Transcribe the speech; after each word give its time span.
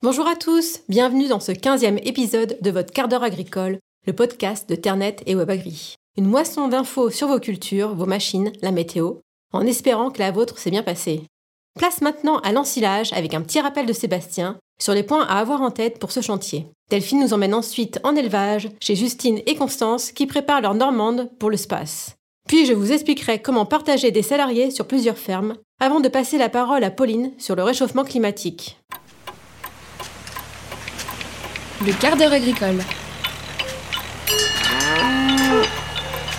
Bonjour 0.00 0.28
à 0.28 0.36
tous, 0.36 0.78
bienvenue 0.88 1.26
dans 1.26 1.40
ce 1.40 1.50
15e 1.50 1.98
épisode 2.06 2.56
de 2.62 2.70
votre 2.70 2.92
quart 2.92 3.08
d'heure 3.08 3.24
agricole, 3.24 3.80
le 4.06 4.12
podcast 4.12 4.68
de 4.68 4.76
Ternet 4.76 5.16
et 5.26 5.34
WebAgri. 5.34 5.96
Une 6.16 6.28
moisson 6.28 6.68
d'infos 6.68 7.10
sur 7.10 7.26
vos 7.26 7.40
cultures, 7.40 7.96
vos 7.96 8.06
machines, 8.06 8.52
la 8.62 8.70
météo, 8.70 9.14
en 9.52 9.66
espérant 9.66 10.12
que 10.12 10.20
la 10.20 10.30
vôtre 10.30 10.56
s'est 10.60 10.70
bien 10.70 10.84
passée. 10.84 11.24
Place 11.76 12.00
maintenant 12.00 12.38
à 12.44 12.52
l'ensilage 12.52 13.12
avec 13.12 13.34
un 13.34 13.40
petit 13.40 13.60
rappel 13.60 13.86
de 13.86 13.92
Sébastien 13.92 14.56
sur 14.80 14.94
les 14.94 15.02
points 15.02 15.24
à 15.24 15.40
avoir 15.40 15.62
en 15.62 15.72
tête 15.72 15.98
pour 15.98 16.12
ce 16.12 16.20
chantier. 16.20 16.66
Delphine 16.90 17.18
nous 17.18 17.34
emmène 17.34 17.54
ensuite 17.54 17.98
en 18.04 18.14
élevage 18.14 18.68
chez 18.80 18.94
Justine 18.94 19.40
et 19.46 19.56
Constance 19.56 20.12
qui 20.12 20.28
préparent 20.28 20.60
leur 20.60 20.74
normande 20.74 21.28
pour 21.40 21.50
le 21.50 21.56
space. 21.56 22.14
Puis 22.46 22.66
je 22.66 22.72
vous 22.72 22.92
expliquerai 22.92 23.42
comment 23.42 23.66
partager 23.66 24.12
des 24.12 24.22
salariés 24.22 24.70
sur 24.70 24.86
plusieurs 24.86 25.18
fermes 25.18 25.56
avant 25.80 25.98
de 25.98 26.08
passer 26.08 26.38
la 26.38 26.48
parole 26.48 26.84
à 26.84 26.92
Pauline 26.92 27.32
sur 27.36 27.56
le 27.56 27.64
réchauffement 27.64 28.04
climatique. 28.04 28.78
Le 31.86 31.92
quart 31.92 32.16
d'heure 32.16 32.32
agricole. 32.32 32.78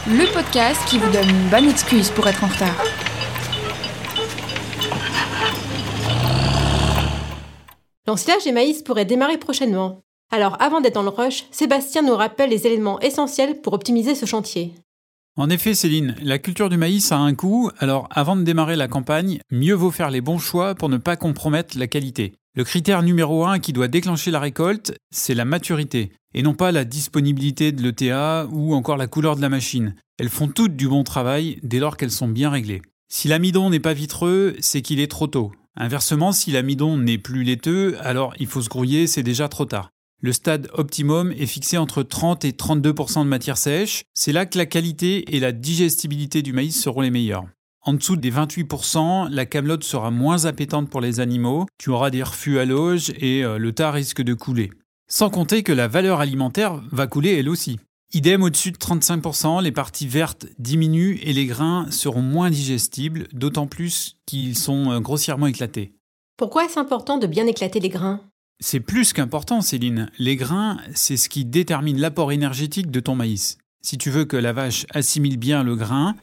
Le 0.05 0.33
podcast 0.33 0.81
qui 0.89 0.97
vous 0.97 1.09
donne 1.09 1.29
une 1.29 1.49
bonne 1.49 1.69
excuse 1.69 2.09
pour 2.09 2.27
être 2.27 2.43
en 2.43 2.47
retard. 2.47 2.75
L'ensilage 8.05 8.43
des 8.43 8.51
maïs 8.51 8.81
pourrait 8.81 9.05
démarrer 9.05 9.37
prochainement. 9.37 10.01
Alors 10.29 10.57
avant 10.59 10.81
d'être 10.81 10.95
dans 10.95 11.03
le 11.03 11.09
rush, 11.09 11.45
Sébastien 11.51 12.01
nous 12.01 12.15
rappelle 12.15 12.49
les 12.49 12.67
éléments 12.67 12.99
essentiels 12.99 13.61
pour 13.61 13.71
optimiser 13.71 14.15
ce 14.15 14.25
chantier. 14.25 14.73
En 15.37 15.49
effet, 15.49 15.73
Céline, 15.73 16.15
la 16.21 16.37
culture 16.37 16.67
du 16.67 16.75
maïs 16.75 17.13
a 17.13 17.17
un 17.17 17.33
coût, 17.33 17.71
alors 17.79 18.09
avant 18.11 18.35
de 18.35 18.43
démarrer 18.43 18.75
la 18.75 18.89
campagne, 18.89 19.39
mieux 19.51 19.73
vaut 19.73 19.89
faire 19.89 20.09
les 20.09 20.19
bons 20.19 20.37
choix 20.37 20.75
pour 20.75 20.89
ne 20.89 20.97
pas 20.97 21.15
compromettre 21.15 21.79
la 21.79 21.87
qualité. 21.87 22.33
Le 22.55 22.63
critère 22.63 23.03
numéro 23.03 23.45
un 23.45 23.59
qui 23.59 23.73
doit 23.73 23.87
déclencher 23.87 24.31
la 24.31 24.39
récolte, 24.39 24.97
c'est 25.11 25.35
la 25.35 25.45
maturité, 25.45 26.11
et 26.33 26.41
non 26.41 26.55
pas 26.55 26.71
la 26.71 26.83
disponibilité 26.83 27.71
de 27.71 27.83
l'ETA 27.83 28.47
ou 28.51 28.73
encore 28.73 28.97
la 28.97 29.05
couleur 29.05 29.35
de 29.35 29.41
la 29.41 29.49
machine. 29.49 29.93
Elles 30.17 30.29
font 30.29 30.47
toutes 30.47 30.75
du 30.75 30.87
bon 30.87 31.03
travail 31.03 31.59
dès 31.61 31.77
lors 31.79 31.95
qu'elles 31.95 32.11
sont 32.11 32.27
bien 32.27 32.49
réglées. 32.49 32.81
Si 33.07 33.27
l'amidon 33.27 33.69
n'est 33.69 33.79
pas 33.79 33.93
vitreux, 33.93 34.55
c'est 34.61 34.81
qu'il 34.81 34.99
est 34.99 35.11
trop 35.11 35.27
tôt. 35.27 35.51
Inversement, 35.75 36.31
si 36.31 36.51
l'amidon 36.51 36.97
n'est 36.97 37.19
plus 37.19 37.43
laiteux, 37.43 37.97
alors 38.01 38.33
il 38.39 38.47
faut 38.47 38.63
se 38.63 38.69
grouiller, 38.69 39.05
c'est 39.05 39.23
déjà 39.23 39.47
trop 39.47 39.65
tard. 39.65 39.91
Le 40.21 40.33
stade 40.33 40.69
optimum 40.73 41.31
est 41.31 41.45
fixé 41.45 41.77
entre 41.77 42.03
30 42.03 42.45
et 42.45 42.51
32% 42.51 43.23
de 43.23 43.29
matière 43.29 43.57
sèche. 43.57 44.03
C'est 44.13 44.33
là 44.33 44.45
que 44.45 44.57
la 44.57 44.65
qualité 44.65 45.35
et 45.35 45.39
la 45.39 45.51
digestibilité 45.51 46.41
du 46.41 46.51
maïs 46.51 46.77
seront 46.77 47.01
les 47.01 47.11
meilleures. 47.11 47.45
En 47.89 47.93
dessous 47.93 48.17
des 48.17 48.31
28%, 48.31 49.31
la 49.31 49.47
camelote 49.47 49.83
sera 49.83 50.11
moins 50.11 50.45
appétante 50.45 50.91
pour 50.91 51.01
les 51.01 51.19
animaux, 51.19 51.65
tu 51.79 51.89
auras 51.89 52.11
des 52.11 52.21
refus 52.21 52.59
à 52.59 52.65
l'auge 52.65 53.11
et 53.17 53.43
euh, 53.43 53.57
le 53.57 53.71
tas 53.71 53.89
risque 53.89 54.21
de 54.21 54.35
couler. 54.35 54.69
Sans 55.07 55.31
compter 55.31 55.63
que 55.63 55.71
la 55.71 55.87
valeur 55.87 56.19
alimentaire 56.19 56.83
va 56.91 57.07
couler 57.07 57.39
elle 57.39 57.49
aussi. 57.49 57.79
Idem 58.13 58.43
au-dessus 58.43 58.71
de 58.71 58.77
35%, 58.77 59.63
les 59.63 59.71
parties 59.71 60.05
vertes 60.05 60.45
diminuent 60.59 61.17
et 61.23 61.33
les 61.33 61.47
grains 61.47 61.87
seront 61.89 62.21
moins 62.21 62.51
digestibles, 62.51 63.27
d'autant 63.33 63.65
plus 63.65 64.17
qu'ils 64.27 64.55
sont 64.55 64.91
euh, 64.91 64.99
grossièrement 64.99 65.47
éclatés. 65.47 65.91
Pourquoi 66.37 66.65
est-ce 66.65 66.77
important 66.77 67.17
de 67.17 67.25
bien 67.25 67.47
éclater 67.47 67.79
les 67.79 67.89
grains? 67.89 68.21
C'est 68.59 68.81
plus 68.81 69.13
qu'important, 69.13 69.61
Céline. 69.61 70.11
Les 70.19 70.35
grains, 70.35 70.77
c'est 70.93 71.17
ce 71.17 71.27
qui 71.27 71.43
détermine 71.43 71.99
l'apport 71.99 72.31
énergétique 72.31 72.91
de 72.91 72.99
ton 72.99 73.15
maïs. 73.15 73.57
Si 73.81 73.97
tu 73.97 74.11
veux 74.11 74.25
que 74.25 74.37
la 74.37 74.53
vache 74.53 74.85
assimile 74.93 75.37
bien 75.37 75.63
le 75.63 75.75
grain, 75.75 76.15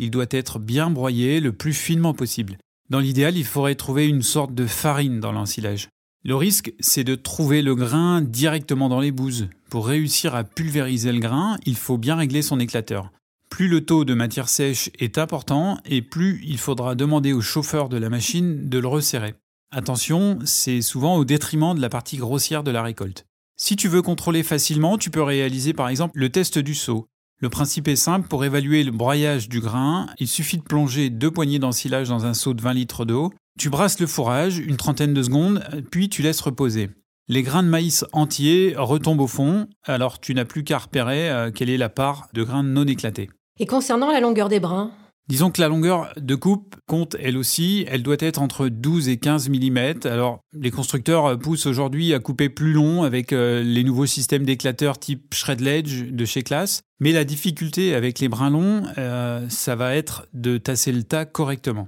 il 0.00 0.10
doit 0.10 0.26
être 0.30 0.58
bien 0.58 0.90
broyé 0.90 1.40
le 1.40 1.52
plus 1.52 1.74
finement 1.74 2.14
possible. 2.14 2.58
Dans 2.88 2.98
l'idéal, 2.98 3.36
il 3.36 3.44
faudrait 3.44 3.76
trouver 3.76 4.08
une 4.08 4.22
sorte 4.22 4.54
de 4.54 4.66
farine 4.66 5.20
dans 5.20 5.30
l'ensilage. 5.30 5.88
Le 6.24 6.34
risque, 6.34 6.72
c'est 6.80 7.04
de 7.04 7.14
trouver 7.14 7.62
le 7.62 7.74
grain 7.74 8.20
directement 8.20 8.88
dans 8.88 9.00
les 9.00 9.12
bouses. 9.12 9.48
Pour 9.70 9.86
réussir 9.86 10.34
à 10.34 10.42
pulvériser 10.42 11.12
le 11.12 11.20
grain, 11.20 11.56
il 11.66 11.76
faut 11.76 11.98
bien 11.98 12.16
régler 12.16 12.42
son 12.42 12.58
éclateur. 12.58 13.12
Plus 13.48 13.68
le 13.68 13.84
taux 13.84 14.04
de 14.04 14.14
matière 14.14 14.48
sèche 14.48 14.90
est 14.98 15.18
important, 15.18 15.78
et 15.84 16.02
plus 16.02 16.42
il 16.44 16.58
faudra 16.58 16.94
demander 16.94 17.32
au 17.32 17.40
chauffeur 17.40 17.88
de 17.88 17.96
la 17.96 18.10
machine 18.10 18.68
de 18.68 18.78
le 18.78 18.88
resserrer. 18.88 19.34
Attention, 19.70 20.38
c'est 20.44 20.82
souvent 20.82 21.16
au 21.16 21.24
détriment 21.24 21.74
de 21.74 21.80
la 21.80 21.88
partie 21.88 22.16
grossière 22.16 22.64
de 22.64 22.70
la 22.70 22.82
récolte. 22.82 23.26
Si 23.56 23.76
tu 23.76 23.88
veux 23.88 24.02
contrôler 24.02 24.42
facilement, 24.42 24.98
tu 24.98 25.10
peux 25.10 25.22
réaliser 25.22 25.74
par 25.74 25.88
exemple 25.88 26.18
le 26.18 26.30
test 26.30 26.58
du 26.58 26.74
seau. 26.74 27.06
Le 27.42 27.48
principe 27.48 27.88
est 27.88 27.96
simple, 27.96 28.28
pour 28.28 28.44
évaluer 28.44 28.84
le 28.84 28.90
broyage 28.90 29.48
du 29.48 29.60
grain, 29.60 30.06
il 30.18 30.28
suffit 30.28 30.58
de 30.58 30.62
plonger 30.62 31.08
deux 31.08 31.30
poignées 31.30 31.58
d'ensilage 31.58 32.10
dans 32.10 32.26
un 32.26 32.34
seau 32.34 32.52
de 32.52 32.60
20 32.60 32.74
litres 32.74 33.06
d'eau, 33.06 33.32
tu 33.58 33.70
brasses 33.70 33.98
le 33.98 34.06
fourrage 34.06 34.58
une 34.58 34.76
trentaine 34.76 35.14
de 35.14 35.22
secondes, 35.22 35.64
puis 35.90 36.10
tu 36.10 36.20
laisses 36.20 36.42
reposer. 36.42 36.90
Les 37.28 37.42
grains 37.42 37.62
de 37.62 37.68
maïs 37.68 38.04
entiers 38.12 38.74
retombent 38.76 39.20
au 39.22 39.26
fond, 39.26 39.68
alors 39.84 40.20
tu 40.20 40.34
n'as 40.34 40.44
plus 40.44 40.64
qu'à 40.64 40.78
repérer 40.78 41.30
euh, 41.30 41.50
quelle 41.50 41.70
est 41.70 41.78
la 41.78 41.88
part 41.88 42.28
de 42.34 42.42
grains 42.42 42.62
non 42.62 42.84
éclatés. 42.84 43.30
Et 43.58 43.66
concernant 43.66 44.12
la 44.12 44.20
longueur 44.20 44.50
des 44.50 44.60
brins 44.60 44.90
Disons 45.30 45.52
que 45.52 45.60
la 45.60 45.68
longueur 45.68 46.12
de 46.16 46.34
coupe 46.34 46.74
compte 46.88 47.14
elle 47.20 47.36
aussi, 47.36 47.84
elle 47.86 48.02
doit 48.02 48.16
être 48.18 48.42
entre 48.42 48.66
12 48.66 49.08
et 49.08 49.16
15 49.16 49.48
mm. 49.48 49.78
Alors 50.06 50.40
les 50.52 50.72
constructeurs 50.72 51.38
poussent 51.38 51.66
aujourd'hui 51.66 52.12
à 52.14 52.18
couper 52.18 52.48
plus 52.48 52.72
long 52.72 53.04
avec 53.04 53.32
euh, 53.32 53.62
les 53.62 53.84
nouveaux 53.84 54.06
systèmes 54.06 54.42
d'éclateurs 54.42 54.98
type 54.98 55.32
Shredledge 55.32 56.10
de 56.10 56.24
chez 56.24 56.42
Class, 56.42 56.82
mais 56.98 57.12
la 57.12 57.22
difficulté 57.22 57.94
avec 57.94 58.18
les 58.18 58.28
brins 58.28 58.50
longs, 58.50 58.82
euh, 58.98 59.46
ça 59.48 59.76
va 59.76 59.94
être 59.94 60.26
de 60.34 60.58
tasser 60.58 60.90
le 60.90 61.04
tas 61.04 61.26
correctement. 61.26 61.86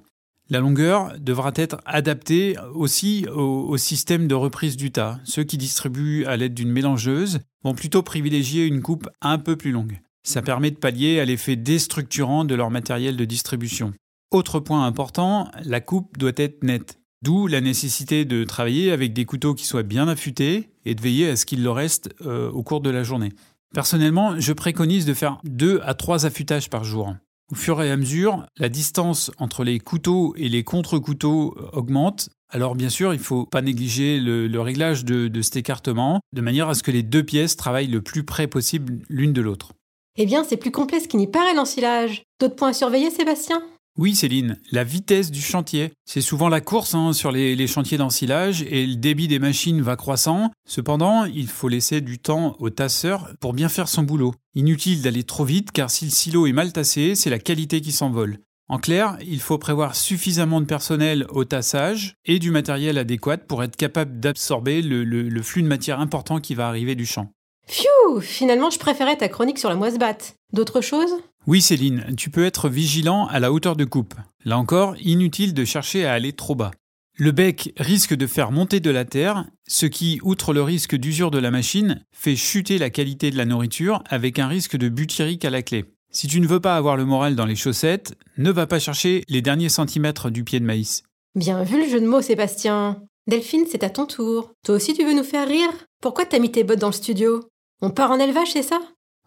La 0.49 0.61
longueur 0.61 1.13
devra 1.19 1.51
être 1.57 1.79
adaptée 1.85 2.55
aussi 2.75 3.27
au, 3.35 3.67
au, 3.69 3.77
système 3.77 4.29
de 4.29 4.37
reprise 4.37 4.77
du 4.77 4.93
tas. 4.93 5.19
Ceux 5.25 5.43
qui 5.43 5.59
distribuent 5.59 6.27
à 6.27 6.37
l'aide 6.37 6.55
d'une 6.55 6.71
mélangeuse 6.71 7.41
vont 7.65 7.75
plutôt 7.75 8.05
privilégier 8.05 8.67
une 8.67 8.83
coupe 8.83 9.09
un 9.21 9.39
peu 9.39 9.57
plus 9.57 9.73
longue. 9.73 9.99
Ça 10.25 10.43
permet 10.43 10.71
de 10.71 10.77
pallier 10.77 11.19
à 11.19 11.25
l'effet 11.25 11.57
déstructurant 11.57 12.45
de 12.45 12.55
leur 12.55 12.71
matériel 12.71 13.17
de 13.17 13.25
distribution. 13.25 13.93
Autre 14.31 14.61
point 14.61 14.87
important, 14.87 15.51
la 15.65 15.81
coupe 15.81 16.17
doit 16.17 16.33
être 16.37 16.63
nette. 16.63 16.99
D'où 17.23 17.47
la 17.47 17.61
nécessité 17.61 18.25
de 18.25 18.45
travailler 18.45 18.93
avec 18.93 19.13
des 19.13 19.25
couteaux 19.25 19.55
qui 19.55 19.67
soient 19.67 19.83
bien 19.83 20.09
affûtés 20.09 20.71
et 20.85 20.95
de 20.95 21.01
veiller 21.01 21.29
à 21.29 21.37
ce 21.37 21.47
qu'il 21.47 21.63
le 21.63 21.71
reste 21.71 22.15
euh, 22.27 22.51
au 22.51 22.63
cours 22.63 22.81
de 22.81 22.91
la 22.91 23.05
journée. 23.05 23.31
Personnellement, 23.75 24.39
je 24.41 24.53
préconise 24.53 25.07
de 25.07 25.15
faire 25.15 25.39
2 25.45 25.81
à 25.85 25.95
3 25.95 26.27
affûtages 26.27 26.71
par 26.71 26.83
jour. 26.83 27.15
Au 27.51 27.55
fur 27.55 27.83
et 27.83 27.91
à 27.91 27.97
mesure, 27.97 28.47
la 28.59 28.69
distance 28.69 29.31
entre 29.39 29.65
les 29.65 29.79
couteaux 29.79 30.35
et 30.37 30.49
les 30.49 30.65
contre-couteaux 30.65 31.55
euh, 31.59 31.69
augmente. 31.73 32.31
Alors 32.49 32.75
bien 32.75 32.89
sûr, 32.89 33.13
il 33.13 33.19
ne 33.19 33.23
faut 33.23 33.47
pas 33.47 33.63
négliger 33.63 34.19
le, 34.19 34.61
réglage 34.61 35.05
de 35.05 35.43
cet 35.43 35.57
écartement, 35.57 36.21
de 36.33 36.41
manière 36.41 36.69
à 36.69 36.75
ce 36.75 36.83
que 36.83 36.91
les 36.91 37.03
deux 37.03 37.23
pièces 37.23 37.57
travaillent 37.57 37.87
le 37.87 38.03
plus 38.03 38.25
près 38.25 38.47
possible 38.47 39.01
l'une 39.09 39.33
de 39.33 39.41
l'autre. 39.41 39.73
Eh 40.19 40.27
bien, 40.27 40.45
c'est 40.45 40.59
plus 40.59 40.71
complet 40.71 41.01
ce 41.01 41.09
qui 41.09 41.17
n'y 41.17 41.27
paraît 41.27 41.55
l'ensilage. 41.55 42.25
D'autres 42.39 42.57
points 42.57 42.69
à 42.69 42.73
surveiller, 42.75 43.11
Sébastien? 43.11 43.63
Oui, 43.99 44.15
Céline, 44.15 44.59
la 44.71 44.85
vitesse 44.85 45.31
du 45.31 45.41
chantier. 45.41 45.93
C'est 46.07 46.21
souvent 46.23 46.49
la 46.49 46.61
course 46.61 46.95
hein, 46.95 47.13
sur 47.13 47.31
les, 47.31 47.67
chantiers 47.67 47.99
d'ensilage 47.99 48.63
et 48.63 48.87
le 48.87 48.97
débit 48.97 49.29
des 49.29 49.39
machines 49.39 49.83
va 49.83 49.97
croissant. 49.97 50.51
Cependant, 50.67 51.25
il 51.25 51.47
faut 51.47 51.69
laisser 51.69 52.01
du 52.01 52.19
temps 52.19 52.57
au 52.59 52.71
tasseur 52.71 53.31
pour 53.41 53.53
bien 53.53 53.69
faire 53.69 53.89
son 53.89 54.03
boulot. 54.03 54.35
Inutile 54.55 55.03
d'aller 55.03 55.25
trop 55.25 55.45
vite 55.45 55.73
car 55.73 55.91
si 55.91 56.07
le 56.07 56.11
silo 56.11 56.47
est 56.47 56.53
mal 56.53 56.73
tassé, 56.73 57.15
c'est 57.15 57.31
la 57.31 57.39
qualité 57.39 57.81
qui 57.83 57.93
s'envole. 57.93 58.39
En 58.69 58.79
clair, 58.79 59.19
il 59.27 59.41
faut 59.41 59.59
prévoir 59.59 59.95
suffisamment 59.95 60.63
de 60.63 60.67
personnel 60.67 61.27
au 61.31 61.45
tassage 61.45 62.17
et 62.25 62.39
du 62.39 62.51
matériel 62.51 62.97
adéquat 62.97 63.39
pour 63.39 63.63
être 63.63 63.77
capable 63.77 64.21
d'absorber 64.21 64.81
le, 64.81 65.05
le, 65.05 65.29
le 65.29 65.43
flux 65.43 65.63
de 65.63 65.69
matière 65.69 66.01
important 66.01 66.41
qui 66.41 66.55
va 66.55 66.69
arriver 66.69 66.95
du 66.95 67.05
champ. 67.05 67.31
Phew 67.73 68.21
Finalement, 68.21 68.69
je 68.69 68.79
préférais 68.79 69.17
ta 69.17 69.29
chronique 69.29 69.59
sur 69.59 69.71
la 69.71 69.77
moisse 69.77 69.97
batte. 69.97 70.37
D'autres 70.53 70.83
choses? 70.83 71.15
Oui, 71.47 71.63
Céline, 71.63 72.05
tu 72.19 72.29
peux 72.29 72.45
être 72.45 72.69
vigilant 72.69 73.27
à 73.29 73.41
la 73.41 73.51
hauteur 73.51 73.77
de 73.77 73.87
coupe. 73.87 74.15
Là 74.45 74.59
encore, 74.59 74.95
inutile 75.01 75.55
de 75.55 75.65
chercher 75.65 76.05
à 76.05 76.13
aller 76.13 76.35
trop 76.35 76.55
bas. 76.55 76.71
Le 77.17 77.31
bec 77.31 77.73
risque 77.79 78.15
de 78.15 78.27
faire 78.27 78.53
monter 78.53 78.81
de 78.81 78.91
la 78.91 79.07
terre, 79.07 79.47
ce 79.67 79.87
qui, 79.87 80.21
outre 80.23 80.53
le 80.53 80.63
risque 80.63 80.97
d'usure 80.97 81.31
de 81.31 81.39
la 81.39 81.51
machine, 81.51 82.05
fait 82.13 82.37
chuter 82.37 82.77
la 82.77 82.91
qualité 82.91 83.31
de 83.31 83.39
la 83.39 83.47
nourriture 83.47 84.03
avec 84.11 84.39
un 84.39 84.49
risque 84.49 84.77
de 84.77 84.91
butyrique 84.91 85.47
à 85.47 85.51
la 85.51 85.63
clé. 85.63 85.87
Si 86.11 86.27
tu 86.27 86.41
ne 86.41 86.47
veux 86.47 86.61
pas 86.61 86.77
avoir 86.77 86.99
le 86.99 87.07
moral 87.07 87.37
dans 87.37 87.47
les 87.47 87.57
chaussettes, 87.57 88.15
ne 88.37 88.51
va 88.51 88.67
pas 88.67 88.81
chercher 88.81 89.25
les 89.31 89.41
derniers 89.41 89.71
centimètres 89.71 90.29
du 90.29 90.45
pied 90.45 90.61
de 90.61 90.67
maïs. 90.67 91.05
Bien 91.35 91.63
vu 91.63 91.83
le 91.83 91.89
jeu 91.89 92.01
de 92.01 92.07
mots, 92.07 92.21
Sébastien. 92.21 93.03
Delphine, 93.29 93.65
c'est 93.71 93.85
à 93.85 93.89
ton 93.89 94.05
tour. 94.05 94.53
Toi 94.63 94.75
aussi, 94.75 94.93
tu 94.93 95.05
veux 95.05 95.15
nous 95.15 95.25
faire 95.25 95.49
rire? 95.49 95.71
Pourquoi 96.03 96.27
t'as 96.27 96.39
mis 96.39 96.51
tes 96.51 96.65
bottes 96.65 96.81
dans 96.81 96.89
le 96.89 96.93
studio? 96.93 97.41
On 97.83 97.91
part 97.91 98.13
en 98.13 98.19
élevage, 98.19 98.53
c'est 98.53 98.63
ça? 98.63 98.79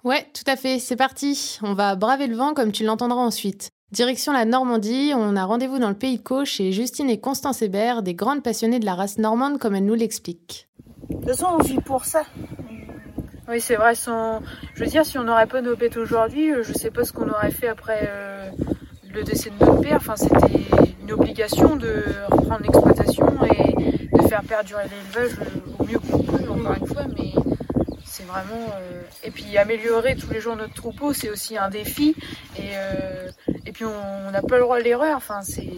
Ouais, 0.04 0.26
tout 0.34 0.50
à 0.50 0.56
fait, 0.56 0.80
c'est 0.80 0.96
parti. 0.96 1.60
On 1.62 1.74
va 1.74 1.96
braver 1.96 2.28
le 2.28 2.36
vent 2.36 2.54
comme 2.54 2.72
tu 2.72 2.86
l'entendras 2.86 3.22
ensuite. 3.22 3.70
Direction 3.92 4.32
la 4.34 4.46
Normandie, 4.46 5.12
on 5.16 5.36
a 5.36 5.44
rendez-vous 5.46 5.78
dans 5.78 5.90
le 5.90 5.96
pays 5.96 6.18
de 6.18 6.24
Caux 6.24 6.46
chez 6.46 6.72
Justine 6.72 7.10
et 7.10 7.20
Constance 7.20 7.62
Hébert, 7.62 8.02
des 8.02 8.14
grandes 8.14 8.44
passionnées 8.44 8.80
de 8.80 8.86
la 8.86 8.96
race 8.96 9.18
normande 9.18 9.60
comme 9.60 9.76
elles 9.76 9.86
nous 9.86 9.94
l'expliquent. 9.94 10.68
De 11.10 11.16
toute 11.16 11.28
façon, 11.28 11.48
on 11.60 11.64
vit 11.64 11.82
pour 11.82 12.06
ça. 12.06 12.24
Oui, 13.50 13.60
c'est 13.60 13.76
vrai. 13.76 13.94
Sans... 13.94 14.42
Je 14.74 14.84
veux 14.84 14.90
dire, 14.90 15.06
si 15.06 15.18
on 15.18 15.24
n'aurait 15.24 15.48
pas 15.48 15.62
nos 15.62 15.76
bêtes 15.76 15.98
aujourd'hui, 15.98 16.52
euh, 16.52 16.64
je 16.64 16.74
sais 16.74 16.92
pas 16.92 17.04
ce 17.04 17.12
qu'on 17.14 17.30
aurait 17.30 17.52
fait 17.52 17.68
après 17.68 18.10
euh, 18.10 18.50
le 19.14 19.24
décès 19.24 19.52
de 19.52 19.66
notre 19.66 19.82
père. 19.82 19.98
Enfin, 19.98 20.16
c'était 20.16 20.64
une 21.02 21.12
obligation 21.12 21.76
de 21.76 22.04
reprendre 22.32 22.62
l'exploitation 22.64 23.28
et 23.46 24.28
faire 24.28 24.44
perdurer 24.44 24.84
l'élevage 24.84 25.38
au 25.78 25.84
mieux 25.84 26.00
qu'on 26.00 26.24
peut, 26.24 26.50
encore 26.50 26.76
une 26.80 26.88
fois, 26.88 27.04
mais 27.16 27.34
c'est 28.26 28.32
vraiment. 28.32 28.68
euh, 28.76 29.02
Et 29.24 29.32
puis 29.32 29.58
améliorer 29.58 30.16
tous 30.16 30.30
les 30.32 30.40
jours 30.40 30.56
notre 30.56 30.74
troupeau, 30.74 31.14
c'est 31.14 31.30
aussi 31.30 31.58
un 31.58 31.70
défi. 31.70 32.16
Et, 32.58 32.72
euh, 32.76 33.30
et 33.66 33.72
puis 33.72 33.86
on 33.86 34.32
n'a 34.32 34.42
pas 34.42 34.56
le 34.58 34.64
droit 34.64 34.78
à 34.78 34.80
l'erreur, 34.80 35.18
enfin, 35.18 35.42
c'est 35.42 35.70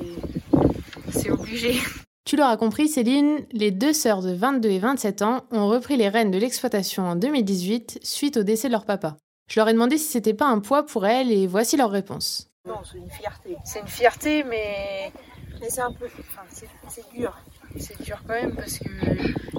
c'est 1.11 1.29
obligé. 1.31 1.79
Tu 2.25 2.35
l'auras 2.35 2.57
compris, 2.57 2.89
Céline, 2.89 3.45
les 3.53 3.71
deux 3.71 3.93
sœurs 3.93 4.21
de 4.21 4.33
22 4.33 4.69
et 4.69 4.79
27 4.79 5.21
ans 5.21 5.45
ont 5.51 5.67
repris 5.69 5.95
les 5.95 6.09
rênes 6.09 6.29
de 6.31 6.37
l'exploitation 6.37 7.03
en 7.07 7.15
2018 7.15 7.99
suite 8.03 8.35
au 8.37 8.43
décès 8.43 8.67
de 8.67 8.73
leur 8.73 8.83
papa. 8.85 9.15
Je 9.49 9.59
leur 9.61 9.69
ai 9.69 9.73
demandé 9.73 9.97
si 9.97 10.09
c'était 10.11 10.33
pas 10.33 10.47
un 10.47 10.59
poids 10.59 10.85
pour 10.85 11.05
elles 11.07 11.31
et 11.31 11.47
voici 11.47 11.77
leur 11.77 11.89
réponse. 11.89 12.49
Non, 12.67 12.79
c'est 12.83 12.97
une 12.97 13.09
fierté. 13.09 13.55
C'est 13.63 13.79
une 13.79 13.87
fierté, 13.87 14.43
mais 14.43 15.13
Mais 15.61 15.69
c'est 15.69 15.79
un 15.79 15.91
peu. 15.93 16.05
Enfin, 16.19 16.41
c'est 16.89 17.05
dur. 17.15 17.33
C'est 17.77 18.01
dur 18.03 18.21
quand 18.27 18.33
même 18.33 18.55
parce 18.55 18.79
que. 18.79 18.89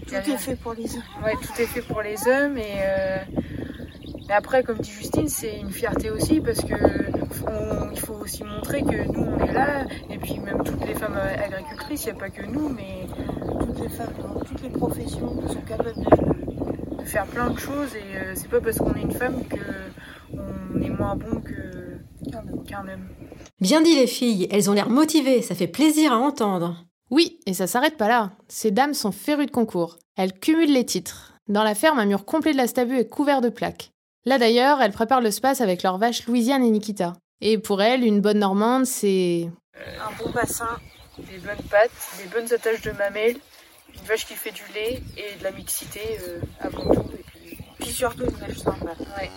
Tout 0.08 0.14
est 0.30 0.36
fait 0.38 0.56
pour 0.56 0.72
les 0.74 0.94
hommes. 0.96 1.02
Ouais, 1.24 1.34
tout 1.34 1.60
est 1.62 1.66
fait 1.66 1.82
pour 1.82 2.00
les 2.02 2.16
hommes 2.26 2.56
et. 2.56 2.76
euh, 2.80 3.16
Mais 4.28 4.34
après, 4.34 4.62
comme 4.62 4.78
dit 4.78 4.90
Justine, 4.90 5.28
c'est 5.28 5.58
une 5.60 5.70
fierté 5.70 6.10
aussi 6.10 6.40
parce 6.40 6.60
que 6.60 6.74
on- 7.46 7.90
il 7.92 8.00
faut 8.00 8.14
aussi 8.14 8.42
montrer 8.44 8.82
que 8.82 9.06
nous 9.12 9.20
on 9.24 9.38
est 9.44 9.52
là 9.52 9.84
et 10.10 10.18
puis 10.18 10.38
même 10.38 10.62
toutes 10.64 10.84
les 10.86 10.94
femmes 10.94 11.16
agricultrices, 11.16 12.04
il 12.04 12.12
n'y 12.12 12.18
a 12.18 12.20
pas 12.20 12.30
que 12.30 12.44
nous, 12.46 12.68
mais 12.68 13.06
Toutes 13.60 13.80
les 13.80 13.88
femmes 13.88 14.12
dans 14.22 14.40
toutes 14.40 14.62
les 14.62 14.70
professions 14.70 15.46
sont 15.48 15.60
capables 15.62 15.94
de. 15.94 16.96
de 16.96 17.04
faire 17.04 17.26
plein 17.26 17.50
de 17.50 17.58
choses 17.58 17.94
et 17.94 18.16
euh, 18.16 18.32
c'est 18.34 18.48
pas 18.50 18.60
parce 18.60 18.78
qu'on 18.78 18.94
est 18.94 19.02
une 19.02 19.12
femme 19.12 19.44
que 19.46 19.58
on 20.32 20.80
est 20.82 20.90
moins 20.90 21.16
bon 21.16 21.40
qu'un 22.66 22.80
homme. 22.88 23.08
Bien 23.60 23.80
dit 23.82 23.94
les 23.94 24.06
filles, 24.06 24.46
elles 24.50 24.68
ont 24.70 24.72
l'air 24.74 24.88
motivées, 24.90 25.42
ça 25.42 25.54
fait 25.54 25.66
plaisir 25.68 26.12
à 26.12 26.16
entendre. 26.18 26.84
Oui, 27.10 27.40
et 27.46 27.54
ça 27.54 27.66
s'arrête 27.66 27.96
pas 27.96 28.08
là. 28.08 28.32
Ces 28.48 28.70
dames 28.70 28.94
sont 28.94 29.12
férues 29.12 29.46
de 29.46 29.50
concours. 29.50 29.98
Elles 30.16 30.32
cumulent 30.38 30.72
les 30.72 30.84
titres. 30.84 31.34
Dans 31.48 31.62
la 31.62 31.74
ferme, 31.74 31.98
un 31.98 32.04
mur 32.06 32.24
complet 32.26 32.52
de 32.52 32.58
la 32.58 32.66
stabu 32.66 32.98
est 32.98 33.08
couvert 33.08 33.40
de 33.40 33.48
plaques. 33.48 33.90
Là 34.26 34.36
d'ailleurs, 34.38 34.82
elles 34.82 34.92
préparent 34.92 35.22
le 35.22 35.30
space 35.30 35.60
avec 35.62 35.82
leurs 35.82 35.96
vaches 35.98 36.26
Louisiane 36.26 36.62
et 36.64 36.70
Nikita. 36.70 37.14
Et 37.40 37.56
pour 37.56 37.80
elles, 37.80 38.04
une 38.04 38.20
bonne 38.20 38.40
normande, 38.40 38.84
c'est... 38.84 39.48
Un 39.74 40.22
bon 40.22 40.30
bassin. 40.30 40.76
Des 41.18 41.38
bonnes 41.38 41.64
pattes, 41.70 41.90
des 42.18 42.28
bonnes 42.28 42.52
attaches 42.52 42.82
de 42.82 42.90
mamelles, 42.92 43.38
une 43.94 44.06
vache 44.06 44.26
qui 44.26 44.34
fait 44.34 44.50
du 44.52 44.62
lait 44.74 45.02
et 45.16 45.38
de 45.38 45.44
la 45.44 45.50
mixité 45.52 46.00
euh, 46.28 46.40
avant 46.60 46.82
tout. 46.94 47.10
Et 47.12 47.22
puis, 47.26 47.58
Puis 47.80 47.90
surtout 47.90 48.24
une 48.24 48.30
vache 48.36 48.58
sympa. 48.58 48.92
ouais. 49.18 49.30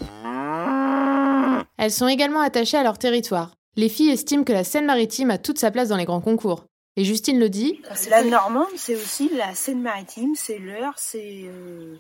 Elles 1.78 1.92
sont 1.92 2.08
également 2.08 2.42
attachées 2.42 2.78
à 2.78 2.84
leur 2.84 2.98
territoire. 2.98 3.56
Les 3.78 3.90
filles 3.90 4.10
estiment 4.12 4.44
que 4.44 4.54
la 4.54 4.64
Seine-Maritime 4.64 5.32
a 5.32 5.38
toute 5.38 5.58
sa 5.58 5.72
place 5.72 5.90
dans 5.90 5.98
les 5.98 6.06
grands 6.06 6.22
concours. 6.22 6.66
Et 6.98 7.06
Justine 7.06 7.40
le 7.40 7.50
dit, 7.50 7.82
La 8.10 8.24
Normande, 8.24 8.68
c'est 8.76 8.96
aussi 8.96 9.30
la 9.30 9.56
Seine-Maritime, 9.56 10.36
c'est 10.36 10.58
l'Eure, 10.58 10.94
c'est 10.98 11.44
euh, 11.46 11.96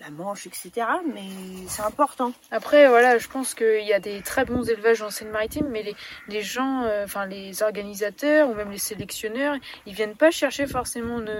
la 0.00 0.10
Manche, 0.10 0.46
etc. 0.46 0.70
Mais 1.14 1.22
c'est 1.68 1.82
important. 1.82 2.32
Après, 2.50 2.88
voilà, 2.88 3.18
je 3.18 3.28
pense 3.28 3.54
qu'il 3.54 3.84
y 3.86 3.92
a 3.92 4.00
des 4.00 4.22
très 4.22 4.44
bons 4.44 4.68
élevages 4.68 5.02
en 5.02 5.10
Seine-Maritime, 5.10 5.66
mais 5.70 5.82
les, 5.82 5.94
les 6.28 6.42
gens, 6.42 6.84
euh, 6.84 7.04
enfin 7.04 7.26
les 7.26 7.62
organisateurs 7.62 8.48
ou 8.48 8.54
même 8.54 8.70
les 8.70 8.78
sélectionneurs, 8.78 9.56
ils 9.86 9.94
viennent 9.94 10.16
pas 10.16 10.30
chercher 10.30 10.66
forcément 10.66 11.20
nos, 11.20 11.30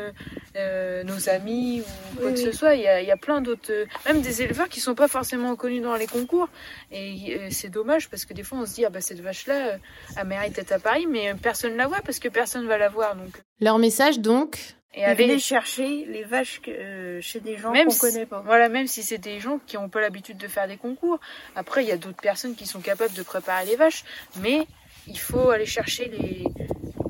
euh, 0.57 1.03
nos 1.05 1.29
amis 1.29 1.81
ou 1.81 2.17
quoi 2.21 2.27
Oui, 2.29 2.35
que 2.35 2.39
oui. 2.39 2.45
ce 2.45 2.53
soit. 2.53 2.75
Il 2.75 2.83
y 2.83 2.89
a, 2.89 3.01
il 3.01 3.07
y 3.09 3.11
a 3.11 3.17
plein 3.17 3.41
d'autres, 3.41 3.73
euh, 3.73 3.87
même 4.07 4.21
des 4.21 4.43
éleveurs 4.43 4.69
qui 4.69 4.81
sont 4.81 4.95
pas 4.95 5.09
forcément 5.09 5.57
connus 5.57 5.81
dans 5.81 5.97
les 5.97 6.07
concours. 6.07 6.49
Et 6.93 7.37
euh, 7.39 7.49
c'est 7.51 7.71
dommage 7.71 8.09
parce 8.11 8.25
que 8.25 8.35
des 8.35 8.43
fois 8.43 8.59
on 8.59 8.67
se 8.67 8.75
dit, 8.75 8.85
ah 8.85 8.91
bah 8.91 9.01
cette 9.01 9.21
vache-là, 9.21 9.55
euh, 9.69 9.77
elle 10.17 10.27
mérite 10.27 10.55
d'être 10.57 10.73
à 10.73 10.79
Paris, 10.79 11.07
mais 11.09 11.35
personne 11.35 11.77
la 11.77 11.87
voit 11.87 12.01
parce 12.05 12.19
que 12.19 12.29
personne 12.29 12.67
va 12.67 12.77
la 12.79 12.89
voir. 12.89 13.17
Donc, 13.17 13.43
leur 13.61 13.79
message 13.79 14.19
donc, 14.21 14.75
et 14.95 15.05
aller 15.05 15.39
chercher 15.39 16.05
les 16.07 16.25
vaches 16.25 16.61
que, 16.61 16.71
euh, 16.71 17.21
chez 17.21 17.41
des 17.41 17.57
gens 17.57 17.71
Même 17.73 17.87
qu'on 17.87 17.93
si- 17.95 18.01
connaît 18.01 18.27
pas. 18.27 18.43
Voilà, 18.45 18.69
même 18.69 18.87
si 18.87 19.03
c'est 19.03 19.19
des 19.19 19.39
gens 19.41 19.61
qui 19.67 19.77
n'ont 19.77 19.89
pas 19.89 20.01
l'habitude 20.01 20.37
de 20.37 20.49
faire 20.49 20.67
des 20.67 20.77
concours. 20.77 21.19
Après, 21.55 21.85
il 21.85 21.89
y 21.89 21.93
a 21.93 21.97
d'autres 21.97 22.21
personnes 22.21 22.55
qui 22.57 22.67
sont 22.67 22.81
capables 22.81 23.15
de 23.15 23.23
préparer 23.23 23.67
les 23.67 23.77
vaches, 23.77 24.05
mais 24.41 24.67
il 25.07 25.19
faut 25.19 25.51
aller 25.51 25.67
chercher 25.67 26.07
les, 26.07 26.45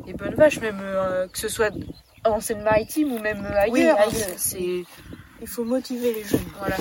les 0.06 0.12
bonnes 0.12 0.35
vaches, 0.35 0.61
même 0.61 0.81
euh, 0.82 1.27
que 1.29 1.38
ce 1.38 1.49
soit 1.49 1.73
en 2.25 2.41
Seine-Maritime 2.41 3.12
ou 3.12 3.19
même 3.19 3.44
ailleurs. 3.47 3.73
Oui, 3.73 3.82
hein, 3.88 3.97
ailleurs. 3.99 4.29
c'est 4.37 4.85
Il 5.41 5.47
faut 5.47 5.65
motiver 5.65 6.12
les 6.12 6.25
jeunes. 6.25 6.41
voilà. 6.59 6.77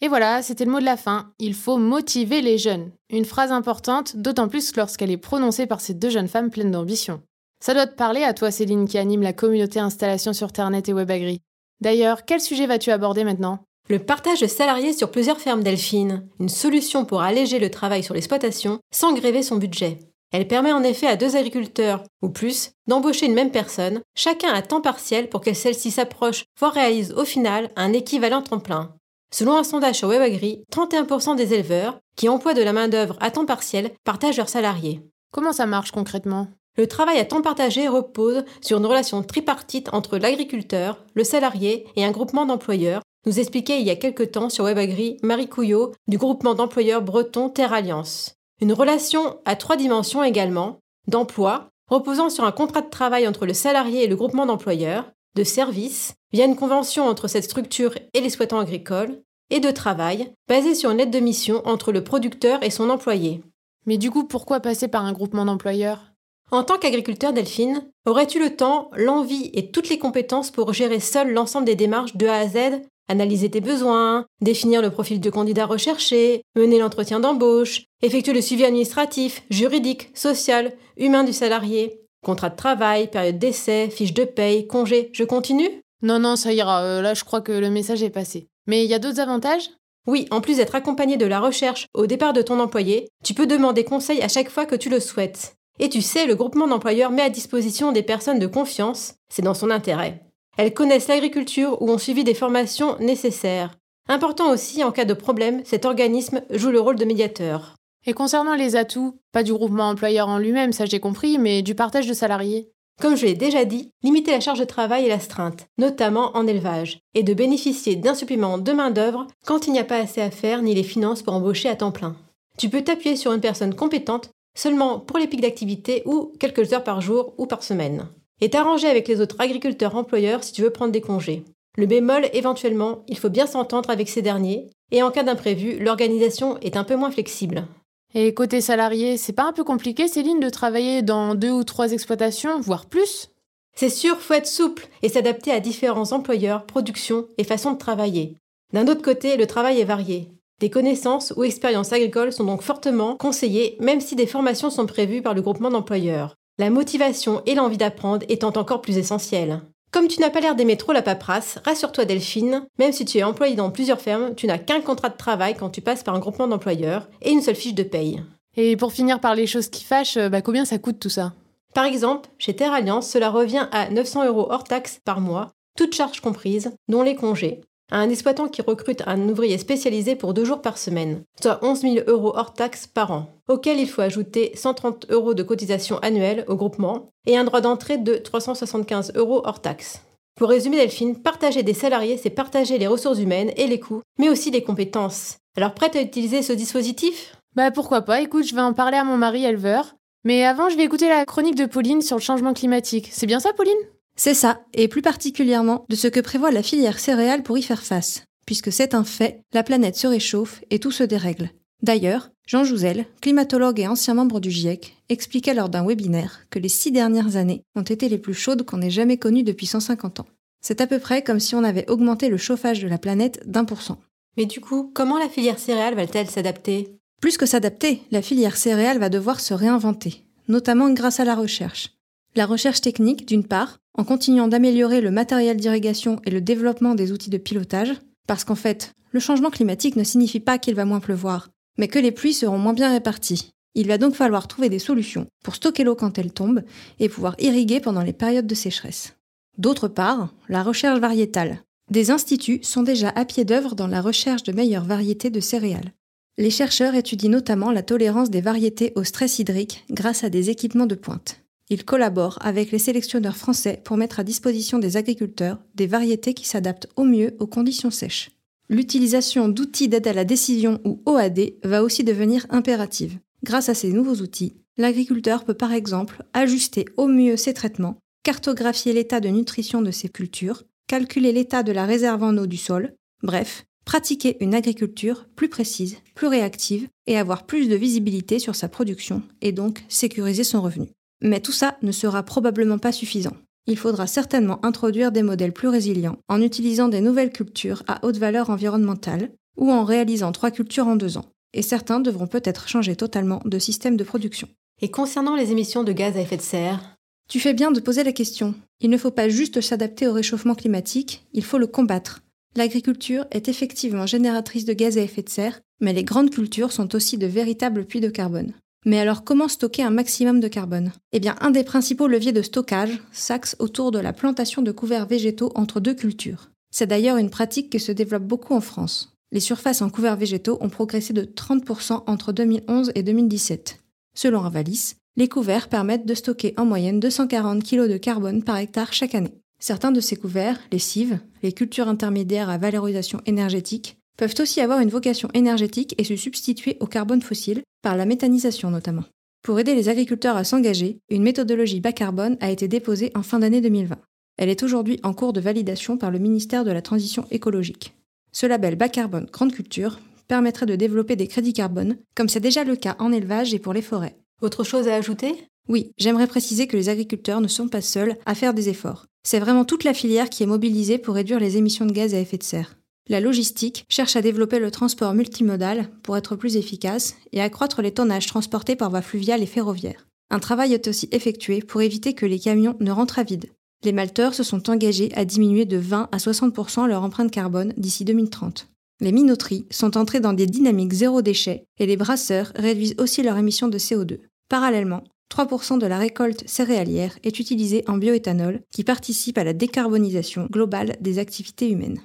Et 0.00 0.08
voilà, 0.08 0.40
c'était 0.40 0.64
le 0.64 0.70
mot 0.70 0.80
de 0.80 0.84
la 0.86 0.96
fin. 0.96 1.30
Il 1.38 1.52
faut 1.54 1.76
motiver 1.76 2.40
les 2.40 2.56
jeunes. 2.56 2.90
Une 3.10 3.26
phrase 3.26 3.52
importante, 3.52 4.16
d'autant 4.16 4.48
plus 4.48 4.74
lorsqu'elle 4.74 5.10
est 5.10 5.18
prononcée 5.18 5.66
par 5.66 5.82
ces 5.82 5.92
deux 5.92 6.08
jeunes 6.08 6.28
femmes 6.28 6.48
pleines 6.48 6.70
d'ambition. 6.70 7.22
Ça 7.62 7.74
doit 7.74 7.86
te 7.86 7.94
parler 7.94 8.24
à 8.24 8.32
toi, 8.32 8.50
Céline, 8.50 8.88
qui 8.88 8.96
anime 8.96 9.22
la 9.22 9.34
communauté 9.34 9.80
installation 9.80 10.32
sur 10.32 10.50
Ternet 10.50 10.82
et 10.86 10.94
WebAgri. 10.94 11.42
D'ailleurs, 11.80 12.24
quel 12.24 12.40
sujet 12.40 12.66
vas-tu 12.66 12.90
aborder 12.90 13.22
maintenant? 13.22 13.58
Le 13.90 13.98
partage 13.98 14.40
de 14.40 14.46
salariés 14.46 14.94
sur 14.94 15.10
plusieurs 15.10 15.40
fermes 15.40 15.62
Delphine, 15.62 16.26
une 16.38 16.48
solution 16.48 17.04
pour 17.04 17.22
alléger 17.22 17.58
le 17.58 17.70
travail 17.70 18.02
sur 18.02 18.14
l'exploitation 18.14 18.78
sans 18.90 19.12
gréver 19.12 19.42
son 19.42 19.56
budget. 19.56 19.98
Elle 20.32 20.46
permet 20.46 20.72
en 20.72 20.84
effet 20.84 21.06
à 21.06 21.16
deux 21.16 21.36
agriculteurs, 21.36 22.04
ou 22.22 22.30
plus, 22.30 22.70
d'embaucher 22.86 23.26
une 23.26 23.34
même 23.34 23.50
personne, 23.50 24.00
chacun 24.14 24.52
à 24.52 24.62
temps 24.62 24.80
partiel 24.80 25.28
pour 25.28 25.40
que 25.40 25.52
celle-ci 25.52 25.90
s'approche, 25.90 26.44
voire 26.58 26.72
réalise 26.72 27.12
au 27.12 27.24
final 27.24 27.70
un 27.76 27.92
équivalent 27.92 28.40
temps 28.40 28.60
plein. 28.60 28.94
Selon 29.34 29.56
un 29.56 29.64
sondage 29.64 29.96
sur 29.96 30.08
WebAgri, 30.08 30.64
31% 30.72 31.36
des 31.36 31.52
éleveurs 31.52 31.98
qui 32.16 32.28
emploient 32.28 32.54
de 32.54 32.62
la 32.62 32.72
main-d'œuvre 32.72 33.18
à 33.20 33.30
temps 33.30 33.46
partiel 33.46 33.90
partagent 34.04 34.36
leurs 34.36 34.48
salariés. 34.48 35.02
Comment 35.32 35.52
ça 35.52 35.66
marche 35.66 35.90
concrètement? 35.90 36.48
Le 36.78 36.86
travail 36.86 37.18
à 37.18 37.24
temps 37.24 37.42
partagé 37.42 37.88
repose 37.88 38.44
sur 38.60 38.78
une 38.78 38.86
relation 38.86 39.22
tripartite 39.22 39.88
entre 39.92 40.18
l'agriculteur, 40.18 41.04
le 41.14 41.24
salarié 41.24 41.86
et 41.96 42.04
un 42.04 42.12
groupement 42.12 42.46
d'employeurs, 42.46 43.02
nous 43.26 43.38
expliquait 43.38 43.80
il 43.80 43.86
y 43.86 43.90
a 43.90 43.96
quelque 43.96 44.22
temps 44.22 44.48
sur 44.48 44.64
WebAgri 44.64 45.18
Marie 45.22 45.48
Couillot 45.48 45.92
du 46.08 46.16
groupement 46.16 46.54
d'employeurs 46.54 47.02
breton 47.02 47.50
Terre 47.50 47.72
Alliance. 47.72 48.36
Une 48.60 48.72
relation 48.72 49.38
à 49.44 49.56
trois 49.56 49.76
dimensions 49.76 50.22
également, 50.22 50.78
d'emploi, 51.06 51.68
reposant 51.88 52.30
sur 52.30 52.44
un 52.44 52.52
contrat 52.52 52.82
de 52.82 52.90
travail 52.90 53.26
entre 53.26 53.46
le 53.46 53.52
salarié 53.52 54.04
et 54.04 54.06
le 54.06 54.16
groupement 54.16 54.46
d'employeurs, 54.46 55.10
de 55.34 55.44
service, 55.44 56.14
via 56.32 56.44
une 56.44 56.56
convention 56.56 57.06
entre 57.06 57.28
cette 57.28 57.44
structure 57.44 57.94
et 58.14 58.20
l'exploitant 58.20 58.58
agricole, 58.58 59.20
et 59.50 59.60
de 59.60 59.70
travail, 59.70 60.32
basé 60.48 60.74
sur 60.74 60.90
une 60.90 61.00
aide 61.00 61.10
de 61.10 61.18
mission 61.18 61.62
entre 61.66 61.90
le 61.90 62.04
producteur 62.04 62.62
et 62.62 62.70
son 62.70 62.88
employé. 62.88 63.42
Mais 63.86 63.98
du 63.98 64.10
coup, 64.10 64.24
pourquoi 64.24 64.60
passer 64.60 64.88
par 64.88 65.04
un 65.04 65.12
groupement 65.12 65.44
d'employeurs? 65.44 66.09
En 66.52 66.64
tant 66.64 66.78
qu'agriculteur, 66.78 67.32
Delphine, 67.32 67.84
aurais-tu 68.06 68.40
le 68.40 68.56
temps, 68.56 68.90
l'envie 68.96 69.50
et 69.54 69.70
toutes 69.70 69.88
les 69.88 69.98
compétences 69.98 70.50
pour 70.50 70.72
gérer 70.72 70.98
seul 70.98 71.32
l'ensemble 71.32 71.66
des 71.66 71.76
démarches 71.76 72.16
de 72.16 72.26
A 72.26 72.38
à 72.38 72.48
Z 72.48 72.82
Analyser 73.08 73.50
tes 73.50 73.60
besoins, 73.60 74.24
définir 74.40 74.82
le 74.82 74.90
profil 74.90 75.20
de 75.20 75.30
candidat 75.30 75.66
recherché, 75.66 76.42
mener 76.54 76.78
l'entretien 76.78 77.18
d'embauche, 77.18 77.82
effectuer 78.02 78.32
le 78.32 78.40
suivi 78.40 78.64
administratif, 78.64 79.42
juridique, 79.50 80.10
social, 80.14 80.72
humain 80.96 81.24
du 81.24 81.32
salarié, 81.32 82.02
contrat 82.24 82.50
de 82.50 82.56
travail, 82.56 83.10
période 83.10 83.38
d'essai, 83.38 83.90
fiche 83.90 84.14
de 84.14 84.22
paye, 84.22 84.68
congé, 84.68 85.10
je 85.12 85.24
continue? 85.24 85.82
Non, 86.02 86.20
non, 86.20 86.36
ça 86.36 86.52
ira. 86.52 86.82
euh, 86.82 87.02
là, 87.02 87.14
je 87.14 87.24
crois 87.24 87.40
que 87.40 87.50
le 87.50 87.68
message 87.68 88.04
est 88.04 88.10
passé. 88.10 88.46
Mais 88.68 88.84
il 88.84 88.90
y 88.90 88.94
a 88.94 89.00
d'autres 89.00 89.18
avantages? 89.18 89.70
Oui, 90.06 90.26
en 90.30 90.40
plus 90.40 90.58
d'être 90.58 90.76
accompagné 90.76 91.16
de 91.16 91.26
la 91.26 91.40
recherche 91.40 91.86
au 91.94 92.06
départ 92.06 92.32
de 92.32 92.42
ton 92.42 92.60
employé, 92.60 93.08
tu 93.24 93.34
peux 93.34 93.48
demander 93.48 93.82
conseil 93.82 94.22
à 94.22 94.28
chaque 94.28 94.50
fois 94.50 94.66
que 94.66 94.76
tu 94.76 94.88
le 94.88 95.00
souhaites. 95.00 95.56
Et 95.82 95.88
tu 95.88 96.02
sais, 96.02 96.26
le 96.26 96.34
groupement 96.34 96.68
d'employeurs 96.68 97.10
met 97.10 97.22
à 97.22 97.30
disposition 97.30 97.90
des 97.90 98.02
personnes 98.02 98.38
de 98.38 98.46
confiance, 98.46 99.14
c'est 99.30 99.40
dans 99.40 99.54
son 99.54 99.70
intérêt. 99.70 100.22
Elles 100.58 100.74
connaissent 100.74 101.08
l'agriculture 101.08 101.80
ou 101.80 101.90
ont 101.90 101.96
suivi 101.96 102.22
des 102.22 102.34
formations 102.34 102.98
nécessaires. 102.98 103.72
Important 104.06 104.50
aussi, 104.50 104.84
en 104.84 104.92
cas 104.92 105.06
de 105.06 105.14
problème, 105.14 105.62
cet 105.64 105.86
organisme 105.86 106.42
joue 106.50 106.70
le 106.70 106.80
rôle 106.80 106.96
de 106.96 107.06
médiateur. 107.06 107.76
Et 108.06 108.12
concernant 108.12 108.54
les 108.54 108.76
atouts, 108.76 109.18
pas 109.32 109.42
du 109.42 109.54
groupement 109.54 109.88
employeur 109.88 110.28
en 110.28 110.36
lui-même, 110.36 110.72
ça 110.72 110.84
j'ai 110.84 111.00
compris, 111.00 111.38
mais 111.38 111.62
du 111.62 111.74
partage 111.74 112.06
de 112.06 112.12
salariés. 112.14 112.70
Comme 113.00 113.16
je 113.16 113.24
l'ai 113.24 113.34
déjà 113.34 113.64
dit, 113.64 113.90
limiter 114.02 114.32
la 114.32 114.40
charge 114.40 114.58
de 114.58 114.64
travail 114.64 115.06
et 115.06 115.08
l'astreinte, 115.08 115.66
notamment 115.78 116.36
en 116.36 116.46
élevage, 116.46 117.00
et 117.14 117.22
de 117.22 117.32
bénéficier 117.32 117.96
d'un 117.96 118.14
supplément 118.14 118.58
de 118.58 118.72
main-d'œuvre 118.72 119.26
quand 119.46 119.66
il 119.66 119.72
n'y 119.72 119.78
a 119.78 119.84
pas 119.84 119.96
assez 119.96 120.20
à 120.20 120.30
faire 120.30 120.60
ni 120.60 120.74
les 120.74 120.82
finances 120.82 121.22
pour 121.22 121.32
embaucher 121.32 121.70
à 121.70 121.76
temps 121.76 121.92
plein. 121.92 122.16
Tu 122.58 122.68
peux 122.68 122.84
t'appuyer 122.84 123.16
sur 123.16 123.32
une 123.32 123.40
personne 123.40 123.74
compétente 123.74 124.30
seulement 124.54 124.98
pour 124.98 125.18
les 125.18 125.26
pics 125.26 125.40
d'activité 125.40 126.02
ou 126.06 126.32
quelques 126.38 126.72
heures 126.72 126.84
par 126.84 127.00
jour 127.00 127.34
ou 127.38 127.46
par 127.46 127.62
semaine. 127.62 128.08
Et 128.40 128.50
t'arranger 128.50 128.88
avec 128.88 129.08
les 129.08 129.20
autres 129.20 129.36
agriculteurs 129.38 129.96
employeurs 129.96 130.44
si 130.44 130.52
tu 130.52 130.62
veux 130.62 130.70
prendre 130.70 130.92
des 130.92 131.00
congés. 131.00 131.44
Le 131.76 131.86
bémol, 131.86 132.28
éventuellement, 132.32 133.04
il 133.08 133.18
faut 133.18 133.28
bien 133.28 133.46
s'entendre 133.46 133.90
avec 133.90 134.08
ces 134.08 134.22
derniers, 134.22 134.70
et 134.90 135.02
en 135.02 135.10
cas 135.10 135.22
d'imprévu, 135.22 135.78
l'organisation 135.78 136.58
est 136.60 136.76
un 136.76 136.84
peu 136.84 136.96
moins 136.96 137.10
flexible. 137.10 137.66
Et 138.14 138.34
côté 138.34 138.60
salarié, 138.60 139.16
c'est 139.16 139.32
pas 139.32 139.44
un 139.44 139.52
peu 139.52 139.62
compliqué, 139.62 140.08
Céline, 140.08 140.40
de 140.40 140.48
travailler 140.48 141.02
dans 141.02 141.36
deux 141.36 141.52
ou 141.52 141.62
trois 141.62 141.92
exploitations, 141.92 142.60
voire 142.60 142.86
plus? 142.86 143.30
C'est 143.76 143.88
sûr, 143.88 144.18
faut 144.18 144.34
être 144.34 144.48
souple 144.48 144.88
et 145.02 145.08
s'adapter 145.08 145.52
à 145.52 145.60
différents 145.60 146.10
employeurs, 146.12 146.66
productions 146.66 147.28
et 147.38 147.44
façons 147.44 147.72
de 147.72 147.78
travailler. 147.78 148.36
D'un 148.72 148.88
autre 148.88 149.02
côté, 149.02 149.36
le 149.36 149.46
travail 149.46 149.80
est 149.80 149.84
varié. 149.84 150.28
Des 150.60 150.68
connaissances 150.68 151.32
ou 151.36 151.44
expériences 151.44 151.94
agricoles 151.94 152.34
sont 152.34 152.44
donc 152.44 152.60
fortement 152.60 153.16
conseillées, 153.16 153.78
même 153.80 154.02
si 154.02 154.14
des 154.14 154.26
formations 154.26 154.68
sont 154.68 154.84
prévues 154.84 155.22
par 155.22 155.32
le 155.32 155.40
groupement 155.40 155.70
d'employeurs. 155.70 156.36
La 156.58 156.68
motivation 156.68 157.40
et 157.46 157.54
l'envie 157.54 157.78
d'apprendre 157.78 158.26
étant 158.28 158.52
encore 158.54 158.82
plus 158.82 158.98
essentielles. 158.98 159.62
Comme 159.90 160.06
tu 160.06 160.20
n'as 160.20 160.28
pas 160.28 160.40
l'air 160.40 160.54
d'aimer 160.54 160.76
trop 160.76 160.92
la 160.92 161.00
paperasse, 161.00 161.58
rassure-toi 161.64 162.04
Delphine, 162.04 162.66
même 162.78 162.92
si 162.92 163.06
tu 163.06 163.16
es 163.16 163.22
employé 163.22 163.56
dans 163.56 163.70
plusieurs 163.70 164.02
fermes, 164.02 164.34
tu 164.34 164.46
n'as 164.46 164.58
qu'un 164.58 164.82
contrat 164.82 165.08
de 165.08 165.16
travail 165.16 165.56
quand 165.58 165.70
tu 165.70 165.80
passes 165.80 166.02
par 166.02 166.14
un 166.14 166.20
groupement 166.20 166.46
d'employeurs 166.46 167.08
et 167.22 167.30
une 167.30 167.40
seule 167.40 167.56
fiche 167.56 167.74
de 167.74 167.82
paye. 167.82 168.22
Et 168.54 168.76
pour 168.76 168.92
finir 168.92 169.18
par 169.18 169.34
les 169.34 169.46
choses 169.46 169.68
qui 169.68 169.84
fâchent, 169.84 170.18
euh, 170.18 170.28
bah, 170.28 170.42
combien 170.42 170.66
ça 170.66 170.78
coûte 170.78 171.00
tout 171.00 171.08
ça? 171.08 171.32
Par 171.72 171.86
exemple, 171.86 172.28
chez 172.36 172.54
Terre 172.54 172.74
Alliance, 172.74 173.08
cela 173.08 173.30
revient 173.30 173.66
à 173.72 173.88
900 173.88 174.26
euros 174.26 174.48
hors 174.50 174.64
taxes 174.64 175.00
par 175.04 175.22
mois, 175.22 175.52
toutes 175.76 175.94
charges 175.94 176.20
comprises, 176.20 176.72
dont 176.88 177.02
les 177.02 177.14
congés, 177.14 177.62
à 177.90 177.98
un 177.98 178.10
exploitant 178.10 178.48
qui 178.48 178.62
recrute 178.62 179.02
un 179.06 179.28
ouvrier 179.28 179.58
spécialisé 179.58 180.16
pour 180.16 180.34
deux 180.34 180.44
jours 180.44 180.62
par 180.62 180.78
semaine, 180.78 181.22
soit 181.40 181.58
11 181.62 181.80
000 181.80 181.94
euros 182.06 182.32
hors 182.34 182.54
taxes 182.54 182.86
par 182.86 183.10
an, 183.10 183.26
auquel 183.48 183.78
il 183.78 183.88
faut 183.88 184.02
ajouter 184.02 184.52
130 184.54 185.06
euros 185.10 185.34
de 185.34 185.42
cotisation 185.42 185.98
annuelle 185.98 186.44
au 186.48 186.56
groupement 186.56 187.10
et 187.26 187.36
un 187.36 187.44
droit 187.44 187.60
d'entrée 187.60 187.98
de 187.98 188.16
375 188.16 189.12
euros 189.16 189.42
hors 189.44 189.60
taxes. 189.60 190.00
Pour 190.36 190.48
résumer 190.48 190.78
Delphine, 190.78 191.16
partager 191.16 191.62
des 191.62 191.74
salariés, 191.74 192.16
c'est 192.16 192.30
partager 192.30 192.78
les 192.78 192.86
ressources 192.86 193.18
humaines 193.18 193.52
et 193.56 193.66
les 193.66 193.80
coûts, 193.80 194.02
mais 194.18 194.30
aussi 194.30 194.50
les 194.50 194.62
compétences. 194.62 195.36
Alors 195.56 195.74
prête 195.74 195.96
à 195.96 196.00
utiliser 196.00 196.42
ce 196.42 196.52
dispositif? 196.52 197.36
Bah 197.56 197.70
pourquoi 197.70 198.02
pas, 198.02 198.20
écoute, 198.20 198.46
je 198.46 198.54
vais 198.54 198.60
en 198.60 198.72
parler 198.72 198.96
à 198.96 199.04
mon 199.04 199.16
mari 199.16 199.44
éleveur. 199.44 199.96
Mais 200.24 200.44
avant, 200.44 200.68
je 200.68 200.76
vais 200.76 200.84
écouter 200.84 201.08
la 201.08 201.24
chronique 201.24 201.56
de 201.56 201.66
Pauline 201.66 202.02
sur 202.02 202.16
le 202.16 202.22
changement 202.22 202.52
climatique. 202.52 203.08
C'est 203.10 203.26
bien 203.26 203.40
ça, 203.40 203.52
Pauline? 203.52 203.72
C'est 204.22 204.34
ça, 204.34 204.60
et 204.74 204.86
plus 204.86 205.00
particulièrement 205.00 205.86
de 205.88 205.96
ce 205.96 206.06
que 206.06 206.20
prévoit 206.20 206.50
la 206.50 206.62
filière 206.62 206.98
céréales 206.98 207.42
pour 207.42 207.56
y 207.56 207.62
faire 207.62 207.82
face. 207.82 208.22
Puisque 208.44 208.70
c'est 208.70 208.92
un 208.92 209.02
fait, 209.02 209.40
la 209.54 209.62
planète 209.62 209.96
se 209.96 210.06
réchauffe 210.06 210.60
et 210.68 210.78
tout 210.78 210.90
se 210.90 211.02
dérègle. 211.02 211.48
D'ailleurs, 211.82 212.28
Jean 212.46 212.62
Jouzel, 212.62 213.06
climatologue 213.22 213.80
et 213.80 213.88
ancien 213.88 214.12
membre 214.12 214.38
du 214.38 214.50
GIEC, 214.50 214.94
expliquait 215.08 215.54
lors 215.54 215.70
d'un 215.70 215.86
webinaire 215.86 216.40
que 216.50 216.58
les 216.58 216.68
six 216.68 216.92
dernières 216.92 217.36
années 217.36 217.62
ont 217.76 217.80
été 217.80 218.10
les 218.10 218.18
plus 218.18 218.34
chaudes 218.34 218.66
qu'on 218.66 218.82
ait 218.82 218.90
jamais 218.90 219.16
connues 219.16 219.42
depuis 219.42 219.64
150 219.64 220.20
ans. 220.20 220.26
C'est 220.60 220.82
à 220.82 220.86
peu 220.86 220.98
près 220.98 221.24
comme 221.24 221.40
si 221.40 221.54
on 221.54 221.64
avait 221.64 221.88
augmenté 221.88 222.28
le 222.28 222.36
chauffage 222.36 222.82
de 222.82 222.88
la 222.88 222.98
planète 222.98 223.40
d'un 223.46 223.64
pour 223.64 223.80
cent. 223.80 224.02
Mais 224.36 224.44
du 224.44 224.60
coup, 224.60 224.90
comment 224.94 225.18
la 225.18 225.30
filière 225.30 225.58
céréale 225.58 225.94
va-t-elle 225.94 226.28
s'adapter? 226.28 226.94
Plus 227.22 227.38
que 227.38 227.46
s'adapter, 227.46 228.02
la 228.10 228.20
filière 228.20 228.58
céréale 228.58 228.98
va 228.98 229.08
devoir 229.08 229.40
se 229.40 229.54
réinventer, 229.54 230.26
notamment 230.46 230.90
grâce 230.90 231.20
à 231.20 231.24
la 231.24 231.34
recherche. 231.34 231.94
La 232.36 232.46
recherche 232.46 232.80
technique, 232.80 233.26
d'une 233.26 233.44
part, 233.44 233.78
en 233.94 234.04
continuant 234.04 234.46
d'améliorer 234.46 235.00
le 235.00 235.10
matériel 235.10 235.56
d'irrigation 235.56 236.20
et 236.24 236.30
le 236.30 236.40
développement 236.40 236.94
des 236.94 237.10
outils 237.10 237.30
de 237.30 237.38
pilotage, 237.38 237.92
parce 238.28 238.44
qu'en 238.44 238.54
fait, 238.54 238.92
le 239.10 239.18
changement 239.18 239.50
climatique 239.50 239.96
ne 239.96 240.04
signifie 240.04 240.38
pas 240.38 240.58
qu'il 240.58 240.76
va 240.76 240.84
moins 240.84 241.00
pleuvoir, 241.00 241.48
mais 241.76 241.88
que 241.88 241.98
les 241.98 242.12
pluies 242.12 242.32
seront 242.32 242.58
moins 242.58 242.72
bien 242.72 242.92
réparties. 242.92 243.50
Il 243.74 243.88
va 243.88 243.98
donc 243.98 244.14
falloir 244.14 244.46
trouver 244.46 244.68
des 244.68 244.78
solutions 244.78 245.26
pour 245.42 245.56
stocker 245.56 245.82
l'eau 245.82 245.96
quand 245.96 246.18
elle 246.18 246.32
tombe 246.32 246.62
et 247.00 247.08
pouvoir 247.08 247.34
irriguer 247.40 247.80
pendant 247.80 248.02
les 248.02 248.12
périodes 248.12 248.46
de 248.46 248.54
sécheresse. 248.54 249.16
D'autre 249.58 249.88
part, 249.88 250.32
la 250.48 250.62
recherche 250.62 251.00
variétale. 251.00 251.62
Des 251.90 252.12
instituts 252.12 252.60
sont 252.62 252.84
déjà 252.84 253.08
à 253.10 253.24
pied 253.24 253.44
d'œuvre 253.44 253.74
dans 253.74 253.88
la 253.88 254.00
recherche 254.00 254.44
de 254.44 254.52
meilleures 254.52 254.84
variétés 254.84 255.30
de 255.30 255.40
céréales. 255.40 255.92
Les 256.38 256.50
chercheurs 256.50 256.94
étudient 256.94 257.30
notamment 257.30 257.72
la 257.72 257.82
tolérance 257.82 258.30
des 258.30 258.40
variétés 258.40 258.92
au 258.94 259.02
stress 259.02 259.40
hydrique 259.40 259.84
grâce 259.90 260.22
à 260.22 260.30
des 260.30 260.50
équipements 260.50 260.86
de 260.86 260.94
pointe. 260.94 261.42
Ils 261.70 261.84
collaborent 261.84 262.38
avec 262.40 262.72
les 262.72 262.80
sélectionneurs 262.80 263.36
français 263.36 263.80
pour 263.84 263.96
mettre 263.96 264.18
à 264.18 264.24
disposition 264.24 264.80
des 264.80 264.96
agriculteurs 264.96 265.58
des 265.76 265.86
variétés 265.86 266.34
qui 266.34 266.46
s'adaptent 266.46 266.88
au 266.96 267.04
mieux 267.04 267.36
aux 267.38 267.46
conditions 267.46 267.92
sèches. 267.92 268.32
L'utilisation 268.68 269.48
d'outils 269.48 269.88
d'aide 269.88 270.08
à 270.08 270.12
la 270.12 270.24
décision 270.24 270.80
ou 270.84 271.00
OAD 271.06 271.52
va 271.62 271.84
aussi 271.84 272.02
devenir 272.02 272.46
impérative. 272.50 273.18
Grâce 273.44 273.68
à 273.68 273.74
ces 273.74 273.92
nouveaux 273.92 274.16
outils, 274.16 274.54
l'agriculteur 274.76 275.44
peut 275.44 275.54
par 275.54 275.72
exemple 275.72 276.24
ajuster 276.32 276.86
au 276.96 277.06
mieux 277.06 277.36
ses 277.36 277.54
traitements, 277.54 277.98
cartographier 278.24 278.92
l'état 278.92 279.20
de 279.20 279.28
nutrition 279.28 279.80
de 279.80 279.92
ses 279.92 280.08
cultures, 280.08 280.64
calculer 280.88 281.32
l'état 281.32 281.62
de 281.62 281.72
la 281.72 281.86
réserve 281.86 282.24
en 282.24 282.36
eau 282.36 282.46
du 282.46 282.56
sol, 282.56 282.94
bref, 283.22 283.64
pratiquer 283.84 284.36
une 284.40 284.54
agriculture 284.54 285.26
plus 285.36 285.48
précise, 285.48 285.98
plus 286.14 286.26
réactive 286.26 286.88
et 287.06 287.16
avoir 287.16 287.46
plus 287.46 287.68
de 287.68 287.76
visibilité 287.76 288.40
sur 288.40 288.56
sa 288.56 288.68
production 288.68 289.22
et 289.40 289.52
donc 289.52 289.84
sécuriser 289.88 290.44
son 290.44 290.62
revenu. 290.62 290.88
Mais 291.22 291.40
tout 291.40 291.52
ça 291.52 291.76
ne 291.82 291.92
sera 291.92 292.22
probablement 292.22 292.78
pas 292.78 292.92
suffisant 292.92 293.36
il 293.70 293.78
faudra 293.78 294.06
certainement 294.06 294.64
introduire 294.64 295.12
des 295.12 295.22
modèles 295.22 295.52
plus 295.52 295.68
résilients 295.68 296.18
en 296.28 296.42
utilisant 296.42 296.88
des 296.88 297.00
nouvelles 297.00 297.32
cultures 297.32 297.82
à 297.86 298.04
haute 298.04 298.16
valeur 298.16 298.50
environnementale 298.50 299.30
ou 299.56 299.70
en 299.70 299.84
réalisant 299.84 300.32
trois 300.32 300.50
cultures 300.50 300.88
en 300.88 300.96
deux 300.96 301.16
ans. 301.16 301.26
Et 301.52 301.62
certains 301.62 302.00
devront 302.00 302.26
peut-être 302.26 302.68
changer 302.68 302.96
totalement 302.96 303.40
de 303.44 303.58
système 303.58 303.96
de 303.96 304.04
production. 304.04 304.48
Et 304.82 304.90
concernant 304.90 305.36
les 305.36 305.52
émissions 305.52 305.84
de 305.84 305.92
gaz 305.92 306.16
à 306.16 306.20
effet 306.20 306.36
de 306.36 306.42
serre? 306.42 306.96
Tu 307.28 307.38
fais 307.38 307.54
bien 307.54 307.70
de 307.70 307.80
poser 307.80 308.02
la 308.02 308.12
question. 308.12 308.54
Il 308.80 308.90
ne 308.90 308.98
faut 308.98 309.10
pas 309.10 309.28
juste 309.28 309.60
s'adapter 309.60 310.08
au 310.08 310.12
réchauffement 310.12 310.54
climatique, 310.54 311.26
il 311.32 311.44
faut 311.44 311.58
le 311.58 311.66
combattre. 311.66 312.22
L'agriculture 312.56 313.26
est 313.30 313.48
effectivement 313.48 314.06
génératrice 314.06 314.64
de 314.64 314.72
gaz 314.72 314.98
à 314.98 315.02
effet 315.02 315.22
de 315.22 315.28
serre, 315.28 315.60
mais 315.80 315.92
les 315.92 316.02
grandes 316.02 316.30
cultures 316.30 316.72
sont 316.72 316.96
aussi 316.96 317.18
de 317.18 317.26
véritables 317.26 317.84
puits 317.84 318.00
de 318.00 318.08
carbone. 318.08 318.52
Mais 318.86 318.98
alors 318.98 319.24
comment 319.24 319.48
stocker 319.48 319.82
un 319.82 319.90
maximum 319.90 320.40
de 320.40 320.48
carbone? 320.48 320.92
Eh 321.12 321.20
bien, 321.20 321.36
un 321.40 321.50
des 321.50 321.64
principaux 321.64 322.06
leviers 322.06 322.32
de 322.32 322.42
stockage 322.42 323.00
s'axe 323.12 323.54
autour 323.58 323.90
de 323.90 323.98
la 323.98 324.12
plantation 324.12 324.62
de 324.62 324.72
couverts 324.72 325.06
végétaux 325.06 325.52
entre 325.54 325.80
deux 325.80 325.94
cultures. 325.94 326.50
C'est 326.70 326.86
d'ailleurs 326.86 327.18
une 327.18 327.30
pratique 327.30 327.70
qui 327.70 327.80
se 327.80 327.92
développe 327.92 328.24
beaucoup 328.24 328.54
en 328.54 328.60
France. 328.60 329.16
Les 329.32 329.40
surfaces 329.40 329.82
en 329.82 329.90
couverts 329.90 330.16
végétaux 330.16 330.58
ont 330.60 330.70
progressé 330.70 331.12
de 331.12 331.22
30% 331.22 332.04
entre 332.06 332.32
2011 332.32 332.92
et 332.94 333.02
2017. 333.02 333.80
Selon 334.14 334.40
Arvalis, 334.40 334.94
les 335.16 335.28
couverts 335.28 335.68
permettent 335.68 336.06
de 336.06 336.14
stocker 336.14 336.54
en 336.56 336.64
moyenne 336.64 337.00
240 337.00 337.62
kg 337.62 337.86
de 337.86 337.96
carbone 337.96 338.42
par 338.42 338.56
hectare 338.56 338.92
chaque 338.92 339.14
année. 339.14 339.34
Certains 339.58 339.92
de 339.92 340.00
ces 340.00 340.16
couverts, 340.16 340.58
les 340.72 340.78
cives, 340.78 341.18
les 341.42 341.52
cultures 341.52 341.88
intermédiaires 341.88 342.48
à 342.48 342.56
valorisation 342.56 343.20
énergétique, 343.26 343.98
peuvent 344.20 344.34
aussi 344.38 344.60
avoir 344.60 344.80
une 344.80 344.90
vocation 344.90 345.30
énergétique 345.32 345.94
et 345.96 346.04
se 346.04 346.14
substituer 346.14 346.76
au 346.80 346.86
carbone 346.86 347.22
fossile, 347.22 347.62
par 347.80 347.96
la 347.96 348.04
méthanisation 348.04 348.70
notamment. 348.70 349.04
Pour 349.42 349.58
aider 349.58 349.74
les 349.74 349.88
agriculteurs 349.88 350.36
à 350.36 350.44
s'engager, 350.44 350.98
une 351.08 351.22
méthodologie 351.22 351.80
bas 351.80 351.92
carbone 351.92 352.36
a 352.40 352.50
été 352.50 352.68
déposée 352.68 353.12
en 353.14 353.22
fin 353.22 353.38
d'année 353.38 353.62
2020. 353.62 353.96
Elle 354.36 354.50
est 354.50 354.62
aujourd'hui 354.62 355.00
en 355.04 355.14
cours 355.14 355.32
de 355.32 355.40
validation 355.40 355.96
par 355.96 356.10
le 356.10 356.18
ministère 356.18 356.66
de 356.66 356.70
la 356.70 356.82
Transition 356.82 357.24
écologique. 357.30 357.94
Ce 358.30 358.44
label 358.44 358.76
bas 358.76 358.90
carbone 358.90 359.26
grande 359.32 359.54
culture 359.54 359.98
permettrait 360.28 360.66
de 360.66 360.76
développer 360.76 361.16
des 361.16 361.26
crédits 361.26 361.54
carbone, 361.54 361.96
comme 362.14 362.28
c'est 362.28 362.40
déjà 362.40 362.62
le 362.62 362.76
cas 362.76 362.96
en 362.98 363.12
élevage 363.12 363.54
et 363.54 363.58
pour 363.58 363.72
les 363.72 363.80
forêts. 363.80 364.18
Autre 364.42 364.64
chose 364.64 364.86
à 364.86 364.96
ajouter? 364.96 365.32
Oui, 365.66 365.92
j'aimerais 365.96 366.26
préciser 366.26 366.66
que 366.66 366.76
les 366.76 366.90
agriculteurs 366.90 367.40
ne 367.40 367.48
sont 367.48 367.68
pas 367.68 367.80
seuls 367.80 368.16
à 368.26 368.34
faire 368.34 368.52
des 368.52 368.68
efforts. 368.68 369.06
C'est 369.22 369.40
vraiment 369.40 369.64
toute 369.64 369.84
la 369.84 369.94
filière 369.94 370.28
qui 370.28 370.42
est 370.42 370.46
mobilisée 370.46 370.98
pour 370.98 371.14
réduire 371.14 371.40
les 371.40 371.56
émissions 371.56 371.86
de 371.86 371.92
gaz 371.92 372.14
à 372.14 372.20
effet 372.20 372.36
de 372.36 372.42
serre. 372.42 372.76
La 373.10 373.18
logistique 373.18 373.86
cherche 373.88 374.14
à 374.14 374.22
développer 374.22 374.60
le 374.60 374.70
transport 374.70 375.14
multimodal 375.14 375.88
pour 376.04 376.16
être 376.16 376.36
plus 376.36 376.56
efficace 376.56 377.16
et 377.32 377.40
accroître 377.40 377.82
les 377.82 377.90
tonnages 377.90 378.28
transportés 378.28 378.76
par 378.76 378.88
voie 378.88 379.02
fluviale 379.02 379.42
et 379.42 379.46
ferroviaire. 379.46 380.06
Un 380.30 380.38
travail 380.38 380.74
est 380.74 380.86
aussi 380.86 381.08
effectué 381.10 381.60
pour 381.60 381.82
éviter 381.82 382.14
que 382.14 382.24
les 382.24 382.38
camions 382.38 382.76
ne 382.78 382.92
rentrent 382.92 383.18
à 383.18 383.24
vide. 383.24 383.50
Les 383.84 383.90
malteurs 383.90 384.34
se 384.34 384.44
sont 384.44 384.70
engagés 384.70 385.10
à 385.16 385.24
diminuer 385.24 385.64
de 385.64 385.76
20 385.76 386.08
à 386.12 386.16
60% 386.18 386.86
leur 386.86 387.02
empreinte 387.02 387.32
carbone 387.32 387.74
d'ici 387.76 388.04
2030. 388.04 388.68
Les 389.00 389.10
minoteries 389.10 389.66
sont 389.70 389.96
entrées 389.96 390.20
dans 390.20 390.32
des 390.32 390.46
dynamiques 390.46 390.92
zéro 390.92 391.20
déchet 391.20 391.64
et 391.80 391.86
les 391.86 391.96
brasseurs 391.96 392.52
réduisent 392.54 392.94
aussi 392.98 393.24
leur 393.24 393.36
émission 393.36 393.66
de 393.66 393.78
CO2. 393.78 394.20
Parallèlement, 394.48 395.02
3% 395.34 395.80
de 395.80 395.86
la 395.86 395.98
récolte 395.98 396.44
céréalière 396.46 397.18
est 397.24 397.40
utilisée 397.40 397.82
en 397.88 397.98
bioéthanol 397.98 398.60
qui 398.72 398.84
participe 398.84 399.38
à 399.38 399.42
la 399.42 399.52
décarbonisation 399.52 400.46
globale 400.48 400.96
des 401.00 401.18
activités 401.18 401.68
humaines. 401.68 401.98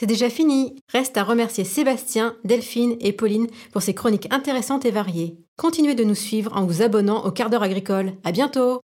C'est 0.00 0.06
déjà 0.06 0.30
fini. 0.30 0.76
Reste 0.88 1.18
à 1.18 1.24
remercier 1.24 1.62
Sébastien, 1.62 2.34
Delphine 2.42 2.96
et 3.00 3.12
Pauline 3.12 3.48
pour 3.70 3.82
ces 3.82 3.92
chroniques 3.92 4.32
intéressantes 4.32 4.86
et 4.86 4.90
variées. 4.90 5.36
Continuez 5.58 5.94
de 5.94 6.04
nous 6.04 6.14
suivre 6.14 6.56
en 6.56 6.64
vous 6.64 6.80
abonnant 6.80 7.22
au 7.26 7.30
quart 7.32 7.50
d'heure 7.50 7.62
agricole. 7.62 8.14
À 8.24 8.32
bientôt! 8.32 8.80